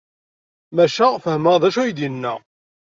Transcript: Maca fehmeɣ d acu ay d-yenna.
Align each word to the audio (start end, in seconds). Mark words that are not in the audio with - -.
Maca 0.75 1.07
fehmeɣ 1.23 1.55
d 1.61 1.63
acu 1.67 1.79
ay 1.81 1.91
d-yenna. 1.97 2.33